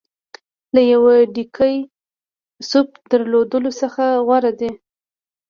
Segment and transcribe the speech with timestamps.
[0.73, 1.75] له یوه ډېګي
[2.69, 4.71] سوپ درلودلو څخه غوره دی.